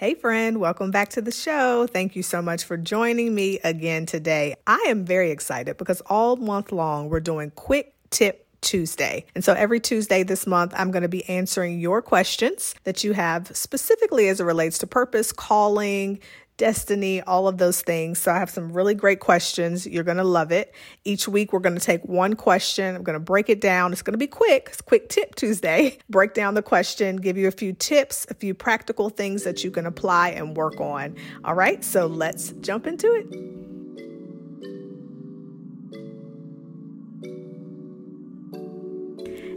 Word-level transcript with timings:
Hey, 0.00 0.14
friend, 0.14 0.60
welcome 0.60 0.90
back 0.90 1.10
to 1.10 1.20
the 1.20 1.30
show. 1.30 1.86
Thank 1.86 2.16
you 2.16 2.22
so 2.22 2.40
much 2.40 2.64
for 2.64 2.78
joining 2.78 3.34
me 3.34 3.58
again 3.58 4.06
today. 4.06 4.54
I 4.66 4.86
am 4.88 5.04
very 5.04 5.30
excited 5.30 5.76
because 5.76 6.00
all 6.06 6.36
month 6.36 6.72
long 6.72 7.10
we're 7.10 7.20
doing 7.20 7.50
quick 7.50 7.92
tip 8.08 8.46
Tuesday. 8.62 9.26
And 9.34 9.44
so 9.44 9.52
every 9.52 9.78
Tuesday 9.78 10.22
this 10.22 10.46
month, 10.46 10.72
I'm 10.74 10.90
going 10.90 11.02
to 11.02 11.08
be 11.10 11.28
answering 11.28 11.80
your 11.80 12.00
questions 12.00 12.74
that 12.84 13.04
you 13.04 13.12
have 13.12 13.54
specifically 13.54 14.28
as 14.28 14.40
it 14.40 14.44
relates 14.44 14.78
to 14.78 14.86
purpose, 14.86 15.32
calling, 15.32 16.18
destiny, 16.60 17.22
all 17.22 17.48
of 17.48 17.56
those 17.56 17.80
things. 17.80 18.18
So 18.18 18.30
I 18.30 18.38
have 18.38 18.50
some 18.50 18.70
really 18.70 18.94
great 18.94 19.18
questions. 19.18 19.86
You're 19.86 20.04
going 20.04 20.18
to 20.18 20.24
love 20.24 20.52
it. 20.52 20.74
Each 21.04 21.26
week, 21.26 21.54
we're 21.54 21.60
going 21.60 21.74
to 21.74 21.80
take 21.80 22.04
one 22.04 22.34
question. 22.34 22.94
I'm 22.94 23.02
going 23.02 23.14
to 23.14 23.24
break 23.24 23.48
it 23.48 23.62
down. 23.62 23.92
It's 23.92 24.02
going 24.02 24.12
to 24.12 24.18
be 24.18 24.26
quick. 24.26 24.68
It's 24.70 24.82
quick 24.82 25.08
tip 25.08 25.34
Tuesday. 25.36 25.98
Break 26.10 26.34
down 26.34 26.52
the 26.54 26.62
question, 26.62 27.16
give 27.16 27.38
you 27.38 27.48
a 27.48 27.52
few 27.52 27.72
tips, 27.72 28.26
a 28.28 28.34
few 28.34 28.52
practical 28.52 29.08
things 29.08 29.42
that 29.44 29.64
you 29.64 29.70
can 29.70 29.86
apply 29.86 30.30
and 30.30 30.54
work 30.54 30.78
on. 30.80 31.16
All 31.44 31.54
right. 31.54 31.82
So 31.82 32.06
let's 32.06 32.50
jump 32.60 32.86
into 32.86 33.10
it. 33.14 33.59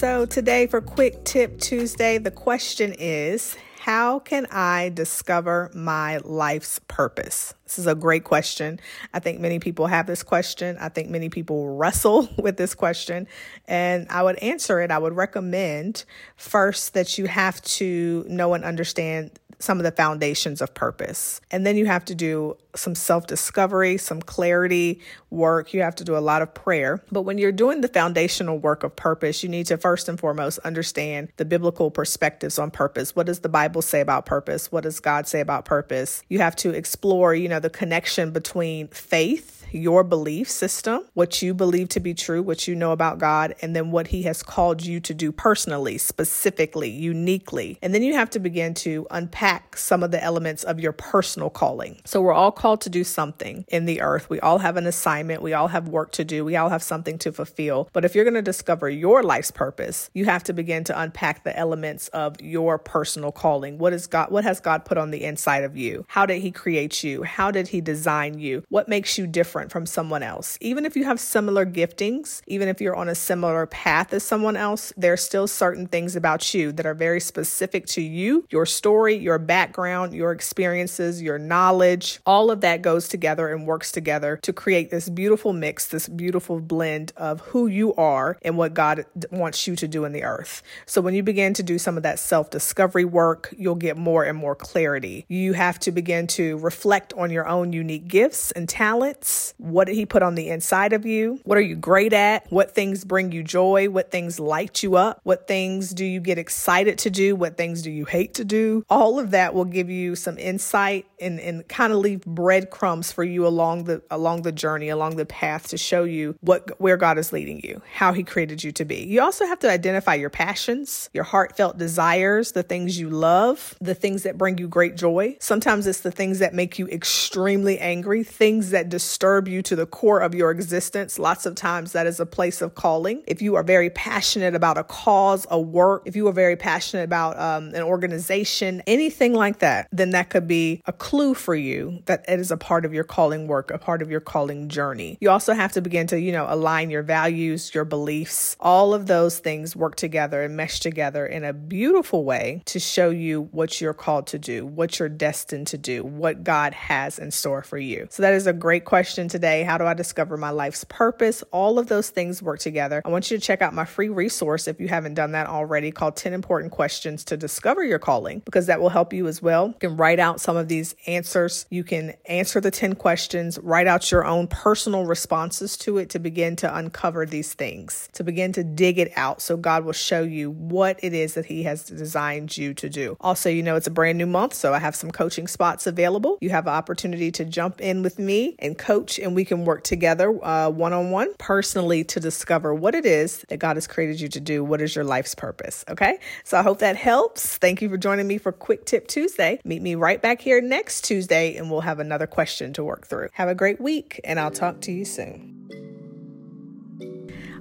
So, 0.00 0.24
today 0.24 0.66
for 0.66 0.80
Quick 0.80 1.24
Tip 1.24 1.60
Tuesday, 1.60 2.16
the 2.16 2.30
question 2.30 2.94
is 2.98 3.54
How 3.80 4.18
can 4.18 4.46
I 4.46 4.88
discover 4.94 5.70
my 5.74 6.16
life's 6.24 6.78
purpose? 6.88 7.52
This 7.64 7.78
is 7.78 7.86
a 7.86 7.94
great 7.94 8.24
question. 8.24 8.80
I 9.12 9.18
think 9.18 9.40
many 9.40 9.58
people 9.58 9.88
have 9.88 10.06
this 10.06 10.22
question. 10.22 10.78
I 10.80 10.88
think 10.88 11.10
many 11.10 11.28
people 11.28 11.76
wrestle 11.76 12.30
with 12.38 12.56
this 12.56 12.74
question. 12.74 13.28
And 13.68 14.08
I 14.08 14.22
would 14.22 14.38
answer 14.38 14.80
it. 14.80 14.90
I 14.90 14.96
would 14.96 15.12
recommend 15.12 16.06
first 16.34 16.94
that 16.94 17.18
you 17.18 17.26
have 17.26 17.60
to 17.60 18.24
know 18.26 18.54
and 18.54 18.64
understand 18.64 19.38
some 19.58 19.76
of 19.76 19.84
the 19.84 19.92
foundations 19.92 20.62
of 20.62 20.72
purpose. 20.72 21.42
And 21.50 21.66
then 21.66 21.76
you 21.76 21.84
have 21.84 22.06
to 22.06 22.14
do 22.14 22.56
some 22.74 22.94
self 22.94 23.26
discovery, 23.26 23.96
some 23.96 24.22
clarity 24.22 25.00
work. 25.30 25.72
You 25.72 25.82
have 25.82 25.94
to 25.96 26.04
do 26.04 26.16
a 26.16 26.18
lot 26.18 26.42
of 26.42 26.54
prayer. 26.54 27.02
But 27.10 27.22
when 27.22 27.38
you're 27.38 27.52
doing 27.52 27.80
the 27.80 27.88
foundational 27.88 28.58
work 28.58 28.84
of 28.84 28.96
purpose, 28.96 29.42
you 29.42 29.48
need 29.48 29.66
to 29.66 29.76
first 29.76 30.08
and 30.08 30.18
foremost 30.18 30.58
understand 30.60 31.28
the 31.36 31.44
biblical 31.44 31.90
perspectives 31.90 32.58
on 32.58 32.70
purpose. 32.70 33.14
What 33.16 33.26
does 33.26 33.40
the 33.40 33.48
Bible 33.48 33.82
say 33.82 34.00
about 34.00 34.26
purpose? 34.26 34.70
What 34.72 34.84
does 34.84 35.00
God 35.00 35.26
say 35.26 35.40
about 35.40 35.64
purpose? 35.64 36.22
You 36.28 36.38
have 36.38 36.56
to 36.56 36.70
explore, 36.70 37.34
you 37.34 37.48
know, 37.48 37.60
the 37.60 37.70
connection 37.70 38.30
between 38.30 38.88
faith 38.88 39.60
your 39.72 40.04
belief 40.04 40.50
system, 40.50 41.04
what 41.14 41.42
you 41.42 41.54
believe 41.54 41.88
to 41.90 42.00
be 42.00 42.14
true, 42.14 42.42
what 42.42 42.66
you 42.66 42.74
know 42.74 42.92
about 42.92 43.18
God, 43.18 43.54
and 43.62 43.74
then 43.74 43.90
what 43.90 44.08
He 44.08 44.22
has 44.22 44.42
called 44.42 44.84
you 44.84 45.00
to 45.00 45.14
do 45.14 45.32
personally, 45.32 45.98
specifically, 45.98 46.90
uniquely. 46.90 47.78
And 47.82 47.94
then 47.94 48.02
you 48.02 48.14
have 48.14 48.30
to 48.30 48.38
begin 48.38 48.74
to 48.74 49.06
unpack 49.10 49.76
some 49.76 50.02
of 50.02 50.10
the 50.10 50.22
elements 50.22 50.64
of 50.64 50.80
your 50.80 50.92
personal 50.92 51.50
calling. 51.50 52.00
So 52.04 52.20
we're 52.20 52.32
all 52.32 52.52
called 52.60 52.80
to 52.82 52.90
do 52.90 53.04
something 53.04 53.64
in 53.68 53.86
the 53.86 54.00
earth. 54.00 54.28
We 54.28 54.40
all 54.40 54.58
have 54.58 54.76
an 54.76 54.86
assignment, 54.86 55.42
we 55.42 55.54
all 55.54 55.68
have 55.68 55.88
work 55.88 56.12
to 56.12 56.24
do, 56.24 56.44
we 56.44 56.56
all 56.56 56.68
have 56.68 56.82
something 56.82 57.18
to 57.18 57.32
fulfill. 57.32 57.88
But 57.92 58.04
if 58.04 58.14
you're 58.14 58.24
going 58.24 58.34
to 58.34 58.42
discover 58.42 58.88
your 58.88 59.22
life's 59.22 59.50
purpose, 59.50 60.10
you 60.14 60.26
have 60.26 60.44
to 60.44 60.52
begin 60.52 60.84
to 60.84 61.00
unpack 61.00 61.44
the 61.44 61.56
elements 61.56 62.08
of 62.08 62.40
your 62.40 62.78
personal 62.78 63.32
calling. 63.32 63.78
What 63.78 63.92
is 63.92 64.06
God 64.06 64.30
what 64.30 64.44
has 64.44 64.60
God 64.60 64.84
put 64.84 64.98
on 64.98 65.10
the 65.10 65.24
inside 65.24 65.64
of 65.64 65.76
you? 65.76 66.04
How 66.08 66.26
did 66.26 66.42
he 66.42 66.50
create 66.50 67.02
you? 67.02 67.22
How 67.22 67.50
did 67.50 67.68
he 67.68 67.80
design 67.80 68.38
you? 68.38 68.62
What 68.68 68.88
makes 68.88 69.16
you 69.16 69.26
different? 69.26 69.70
from 69.70 69.86
someone 69.86 70.22
else. 70.22 70.58
Even 70.60 70.84
if 70.84 70.96
you 70.96 71.04
have 71.04 71.20
similar 71.20 71.64
giftings, 71.64 72.42
even 72.46 72.68
if 72.68 72.80
you're 72.80 72.96
on 72.96 73.08
a 73.08 73.14
similar 73.14 73.66
path 73.66 74.12
as 74.12 74.22
someone 74.22 74.56
else, 74.56 74.92
there 74.96 75.12
are 75.12 75.16
still 75.16 75.46
certain 75.46 75.86
things 75.86 76.16
about 76.16 76.52
you 76.52 76.72
that 76.72 76.86
are 76.86 76.94
very 76.94 77.20
specific 77.20 77.86
to 77.86 78.02
you, 78.02 78.46
your 78.50 78.66
story, 78.66 79.14
your 79.16 79.38
background, 79.38 80.12
your 80.12 80.32
experiences, 80.32 81.22
your 81.22 81.38
knowledge. 81.38 82.20
All 82.26 82.49
of 82.50 82.60
that 82.60 82.82
goes 82.82 83.08
together 83.08 83.48
and 83.48 83.66
works 83.66 83.92
together 83.92 84.38
to 84.42 84.52
create 84.52 84.90
this 84.90 85.08
beautiful 85.08 85.52
mix, 85.52 85.86
this 85.86 86.08
beautiful 86.08 86.60
blend 86.60 87.12
of 87.16 87.40
who 87.40 87.66
you 87.66 87.94
are 87.94 88.38
and 88.42 88.56
what 88.56 88.74
God 88.74 89.04
wants 89.30 89.66
you 89.66 89.76
to 89.76 89.88
do 89.88 90.04
in 90.04 90.12
the 90.12 90.24
earth. 90.24 90.62
So 90.86 91.00
when 91.00 91.14
you 91.14 91.22
begin 91.22 91.54
to 91.54 91.62
do 91.62 91.78
some 91.78 91.96
of 91.96 92.02
that 92.02 92.18
self 92.18 92.50
discovery 92.50 93.04
work, 93.04 93.54
you'll 93.56 93.74
get 93.74 93.96
more 93.96 94.24
and 94.24 94.36
more 94.36 94.54
clarity. 94.54 95.24
You 95.28 95.52
have 95.54 95.78
to 95.80 95.92
begin 95.92 96.26
to 96.28 96.58
reflect 96.58 97.12
on 97.14 97.30
your 97.30 97.46
own 97.46 97.72
unique 97.72 98.08
gifts 98.08 98.50
and 98.52 98.68
talents 98.68 99.54
what 99.58 99.86
did 99.86 99.94
he 99.94 100.06
put 100.06 100.22
on 100.22 100.34
the 100.34 100.48
inside 100.48 100.92
of 100.92 101.06
you? 101.06 101.40
What 101.44 101.58
are 101.58 101.62
you 101.62 101.76
great 101.76 102.12
at? 102.12 102.50
What 102.50 102.74
things 102.74 103.04
bring 103.04 103.32
you 103.32 103.42
joy? 103.42 103.88
What 103.88 104.10
things 104.10 104.40
light 104.40 104.82
you 104.82 104.96
up? 104.96 105.20
What 105.22 105.46
things 105.46 105.90
do 105.90 106.04
you 106.04 106.20
get 106.20 106.38
excited 106.38 106.98
to 106.98 107.10
do? 107.10 107.36
What 107.36 107.56
things 107.56 107.82
do 107.82 107.90
you 107.90 108.04
hate 108.04 108.34
to 108.34 108.44
do? 108.44 108.84
All 108.88 109.18
of 109.18 109.32
that 109.32 109.54
will 109.54 109.64
give 109.64 109.90
you 109.90 110.16
some 110.16 110.38
insight 110.38 111.06
and, 111.20 111.38
and 111.40 111.66
kind 111.68 111.92
of 111.92 111.98
leave 111.98 112.24
breadcrumbs 112.40 113.12
for 113.12 113.22
you 113.22 113.46
along 113.46 113.84
the 113.84 114.02
along 114.10 114.40
the 114.42 114.50
journey, 114.50 114.88
along 114.88 115.16
the 115.16 115.26
path 115.26 115.68
to 115.68 115.76
show 115.76 116.04
you 116.04 116.34
what 116.40 116.80
where 116.80 116.96
God 116.96 117.18
is 117.18 117.34
leading 117.34 117.60
you, 117.60 117.82
how 117.92 118.14
he 118.14 118.22
created 118.22 118.64
you 118.64 118.72
to 118.72 118.84
be. 118.86 119.04
You 119.04 119.20
also 119.20 119.44
have 119.44 119.58
to 119.58 119.70
identify 119.70 120.14
your 120.14 120.30
passions, 120.30 121.10
your 121.12 121.24
heartfelt 121.24 121.76
desires, 121.76 122.52
the 122.52 122.62
things 122.62 122.98
you 122.98 123.10
love, 123.10 123.74
the 123.78 123.94
things 123.94 124.22
that 124.22 124.38
bring 124.38 124.56
you 124.56 124.68
great 124.68 124.96
joy. 124.96 125.36
Sometimes 125.38 125.86
it's 125.86 126.00
the 126.00 126.10
things 126.10 126.38
that 126.38 126.54
make 126.54 126.78
you 126.78 126.88
extremely 126.88 127.78
angry, 127.78 128.24
things 128.24 128.70
that 128.70 128.88
disturb 128.88 129.46
you 129.46 129.60
to 129.60 129.76
the 129.76 129.84
core 129.84 130.20
of 130.20 130.34
your 130.34 130.50
existence, 130.50 131.18
lots 131.18 131.44
of 131.44 131.54
times 131.54 131.92
that 131.92 132.06
is 132.06 132.20
a 132.20 132.26
place 132.26 132.62
of 132.62 132.74
calling. 132.74 133.22
If 133.26 133.42
you 133.42 133.54
are 133.56 133.62
very 133.62 133.90
passionate 133.90 134.54
about 134.54 134.78
a 134.78 134.84
cause, 134.84 135.46
a 135.50 135.60
work, 135.60 136.04
if 136.06 136.16
you 136.16 136.26
are 136.28 136.32
very 136.32 136.56
passionate 136.56 137.04
about 137.04 137.38
um, 137.38 137.74
an 137.74 137.82
organization, 137.82 138.82
anything 138.86 139.34
like 139.34 139.58
that, 139.58 139.88
then 139.92 140.10
that 140.10 140.30
could 140.30 140.48
be 140.48 140.80
a 140.86 140.92
clue 140.94 141.34
for 141.34 141.54
you 141.54 142.02
that 142.06 142.24
it 142.30 142.40
is 142.40 142.50
a 142.50 142.56
part 142.56 142.84
of 142.84 142.94
your 142.94 143.04
calling 143.04 143.46
work, 143.46 143.70
a 143.70 143.78
part 143.78 144.02
of 144.02 144.10
your 144.10 144.20
calling 144.20 144.68
journey. 144.68 145.18
You 145.20 145.30
also 145.30 145.52
have 145.52 145.72
to 145.72 145.80
begin 145.80 146.06
to, 146.08 146.20
you 146.20 146.32
know, 146.32 146.46
align 146.48 146.90
your 146.90 147.02
values, 147.02 147.74
your 147.74 147.84
beliefs. 147.84 148.56
All 148.60 148.94
of 148.94 149.06
those 149.06 149.38
things 149.38 149.74
work 149.74 149.96
together 149.96 150.42
and 150.42 150.56
mesh 150.56 150.80
together 150.80 151.26
in 151.26 151.44
a 151.44 151.52
beautiful 151.52 152.24
way 152.24 152.62
to 152.66 152.78
show 152.78 153.10
you 153.10 153.48
what 153.50 153.80
you're 153.80 153.94
called 153.94 154.28
to 154.28 154.38
do, 154.38 154.64
what 154.64 154.98
you're 154.98 155.08
destined 155.08 155.66
to 155.68 155.78
do, 155.78 156.04
what 156.04 156.44
God 156.44 156.72
has 156.74 157.18
in 157.18 157.30
store 157.30 157.62
for 157.62 157.78
you. 157.78 158.06
So 158.10 158.22
that 158.22 158.34
is 158.34 158.46
a 158.46 158.52
great 158.52 158.84
question 158.84 159.28
today 159.28 159.62
How 159.62 159.78
do 159.78 159.84
I 159.84 159.94
discover 159.94 160.36
my 160.36 160.50
life's 160.50 160.84
purpose? 160.84 161.42
All 161.52 161.78
of 161.78 161.88
those 161.88 162.10
things 162.10 162.42
work 162.42 162.60
together. 162.60 163.02
I 163.04 163.08
want 163.08 163.30
you 163.30 163.38
to 163.38 163.42
check 163.42 163.62
out 163.62 163.74
my 163.74 163.84
free 163.84 164.08
resource 164.08 164.68
if 164.68 164.80
you 164.80 164.88
haven't 164.88 165.14
done 165.14 165.32
that 165.32 165.46
already 165.46 165.90
called 165.90 166.16
10 166.16 166.32
Important 166.32 166.72
Questions 166.72 167.24
to 167.24 167.36
Discover 167.36 167.84
Your 167.84 167.98
Calling, 167.98 168.42
because 168.44 168.66
that 168.66 168.80
will 168.80 168.88
help 168.88 169.12
you 169.12 169.26
as 169.26 169.42
well. 169.42 169.68
You 169.68 169.88
can 169.88 169.96
write 169.96 170.18
out 170.18 170.40
some 170.40 170.56
of 170.56 170.68
these 170.68 170.94
answers. 171.06 171.66
You 171.70 171.84
can 171.84 172.14
answer 172.26 172.60
the 172.60 172.70
10 172.70 172.94
questions, 172.94 173.58
write 173.62 173.86
out 173.86 174.10
your 174.10 174.24
own 174.24 174.46
personal 174.46 175.06
responses 175.06 175.76
to 175.78 175.98
it 175.98 176.10
to 176.10 176.18
begin 176.18 176.56
to 176.56 176.76
uncover 176.76 177.26
these 177.26 177.54
things, 177.54 178.08
to 178.12 178.24
begin 178.24 178.52
to 178.52 178.64
dig 178.64 178.98
it 178.98 179.12
out 179.16 179.42
so 179.42 179.56
God 179.56 179.84
will 179.84 179.92
show 179.92 180.22
you 180.22 180.50
what 180.50 180.98
it 181.02 181.14
is 181.14 181.34
that 181.34 181.46
He 181.46 181.62
has 181.64 181.84
designed 181.84 182.56
you 182.56 182.74
to 182.74 182.88
do. 182.88 183.16
Also, 183.20 183.48
you 183.48 183.62
know, 183.62 183.76
it's 183.76 183.86
a 183.86 183.90
brand 183.90 184.18
new 184.18 184.26
month, 184.26 184.54
so 184.54 184.74
I 184.74 184.78
have 184.78 184.94
some 184.94 185.10
coaching 185.10 185.46
spots 185.46 185.86
available. 185.86 186.38
You 186.40 186.50
have 186.50 186.66
an 186.66 186.74
opportunity 186.74 187.30
to 187.32 187.44
jump 187.44 187.80
in 187.80 188.02
with 188.02 188.18
me 188.18 188.56
and 188.58 188.76
coach, 188.76 189.18
and 189.18 189.34
we 189.34 189.44
can 189.44 189.64
work 189.64 189.84
together 189.84 190.30
one 190.30 190.92
on 190.92 191.10
one 191.10 191.32
personally 191.38 192.04
to 192.04 192.20
discover 192.20 192.74
what 192.74 192.94
it 192.94 193.06
is 193.06 193.44
that 193.48 193.58
God 193.58 193.76
has 193.76 193.86
created 193.86 194.20
you 194.20 194.28
to 194.28 194.40
do. 194.40 194.62
What 194.62 194.80
is 194.80 194.94
your 194.94 195.04
life's 195.04 195.34
purpose? 195.34 195.84
Okay. 195.88 196.18
So 196.44 196.58
I 196.58 196.62
hope 196.62 196.78
that 196.80 196.96
helps. 196.96 197.56
Thank 197.58 197.82
you 197.82 197.88
for 197.88 197.96
joining 197.96 198.26
me 198.26 198.38
for 198.38 198.52
Quick 198.52 198.84
Tip 198.84 199.08
Tuesday. 199.08 199.60
Meet 199.64 199.82
me 199.82 199.94
right 199.94 200.20
back 200.20 200.40
here 200.40 200.60
next 200.60 201.02
Tuesday, 201.02 201.56
and 201.56 201.70
we'll 201.70 201.80
have 201.80 202.00
another 202.10 202.26
question 202.26 202.72
to 202.72 202.82
work 202.82 203.06
through. 203.06 203.28
Have 203.34 203.48
a 203.48 203.54
great 203.54 203.80
week, 203.80 204.20
and 204.24 204.40
I'll 204.40 204.50
talk 204.50 204.80
to 204.82 204.92
you 204.92 205.04
soon. 205.04 205.60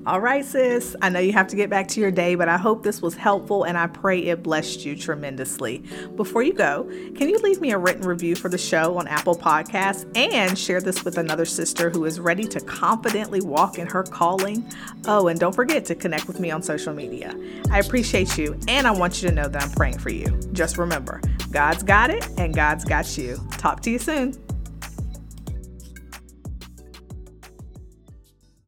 All 0.05 0.21
right, 0.21 0.43
sis. 0.43 0.95
I 1.01 1.09
know 1.09 1.19
you 1.19 1.33
have 1.33 1.47
to 1.49 1.55
get 1.55 1.69
back 1.69 1.87
to 1.89 1.99
your 1.99 2.09
day, 2.09 2.33
but 2.33 2.49
I 2.49 2.57
hope 2.57 2.83
this 2.83 3.01
was 3.01 3.15
helpful 3.15 3.65
and 3.65 3.77
I 3.77 3.85
pray 3.85 4.19
it 4.19 4.41
blessed 4.41 4.85
you 4.85 4.95
tremendously. 4.95 5.83
Before 6.15 6.41
you 6.41 6.53
go, 6.53 6.85
can 7.15 7.29
you 7.29 7.37
leave 7.39 7.59
me 7.59 7.71
a 7.71 7.77
written 7.77 8.07
review 8.07 8.35
for 8.35 8.47
the 8.47 8.57
show 8.57 8.97
on 8.97 9.07
Apple 9.07 9.35
Podcasts 9.35 10.09
and 10.17 10.57
share 10.57 10.79
this 10.79 11.03
with 11.03 11.17
another 11.17 11.45
sister 11.45 11.89
who 11.89 12.05
is 12.05 12.19
ready 12.19 12.45
to 12.45 12.61
confidently 12.61 13.41
walk 13.41 13.77
in 13.77 13.87
her 13.87 14.03
calling? 14.03 14.65
Oh, 15.05 15.27
and 15.27 15.39
don't 15.39 15.53
forget 15.53 15.83
to 15.85 15.95
connect 15.95 16.27
with 16.27 16.39
me 16.39 16.49
on 16.49 16.63
social 16.63 16.93
media. 16.93 17.35
I 17.69 17.79
appreciate 17.79 18.37
you 18.37 18.57
and 18.69 18.87
I 18.87 18.91
want 18.91 19.21
you 19.21 19.27
to 19.27 19.35
know 19.35 19.49
that 19.49 19.61
I'm 19.61 19.71
praying 19.71 19.99
for 19.99 20.09
you. 20.09 20.27
Just 20.53 20.77
remember, 20.77 21.21
God's 21.51 21.83
got 21.83 22.09
it 22.09 22.27
and 22.37 22.53
God's 22.53 22.85
got 22.85 23.17
you. 23.17 23.37
Talk 23.51 23.81
to 23.81 23.89
you 23.89 23.99
soon. 23.99 24.48